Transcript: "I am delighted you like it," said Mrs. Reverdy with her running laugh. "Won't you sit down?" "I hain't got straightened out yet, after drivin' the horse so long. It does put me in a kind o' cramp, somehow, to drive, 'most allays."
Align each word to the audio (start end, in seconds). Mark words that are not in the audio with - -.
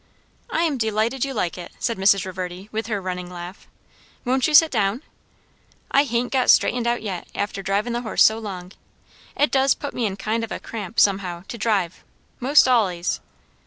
"I 0.49 0.63
am 0.63 0.79
delighted 0.79 1.23
you 1.25 1.35
like 1.35 1.59
it," 1.59 1.73
said 1.77 1.99
Mrs. 1.99 2.25
Reverdy 2.25 2.69
with 2.71 2.87
her 2.87 2.99
running 2.99 3.29
laugh. 3.29 3.67
"Won't 4.25 4.47
you 4.47 4.55
sit 4.55 4.71
down?" 4.71 5.03
"I 5.91 6.05
hain't 6.05 6.31
got 6.31 6.49
straightened 6.49 6.87
out 6.87 7.03
yet, 7.03 7.27
after 7.35 7.61
drivin' 7.61 7.93
the 7.93 8.01
horse 8.01 8.23
so 8.23 8.39
long. 8.39 8.71
It 9.35 9.51
does 9.51 9.75
put 9.75 9.93
me 9.93 10.07
in 10.07 10.13
a 10.13 10.17
kind 10.17 10.43
o' 10.51 10.59
cramp, 10.59 10.99
somehow, 10.99 11.43
to 11.49 11.55
drive, 11.55 12.03
'most 12.39 12.65
allays." 12.65 13.19